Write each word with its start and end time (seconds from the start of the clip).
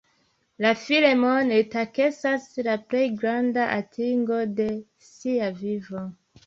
La 0.65 0.69
filmon 0.85 1.51
li 1.55 1.59
taksas 1.75 2.49
la 2.69 2.79
plej 2.89 3.05
granda 3.21 3.69
atingo 3.77 4.43
de 4.63 4.71
sia 5.15 5.57
vivo. 5.65 6.09